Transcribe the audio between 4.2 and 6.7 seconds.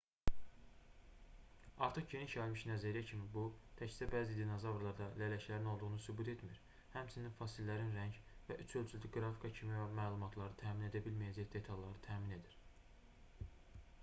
dinozavrlarda lələklərin olduğunu sübut etmir